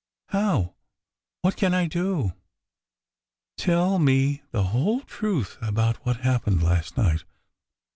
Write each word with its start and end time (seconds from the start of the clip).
"How? 0.29 0.73
What 1.43 1.55
can 1.57 1.75
I 1.75 1.85
do?" 1.85 2.33
"Tell 3.55 3.99
me 3.99 4.41
the 4.49 4.63
whole 4.63 5.01
truth 5.01 5.59
about 5.61 5.97
what 6.03 6.21
happened 6.21 6.63
last 6.63 6.97
night. 6.97 7.23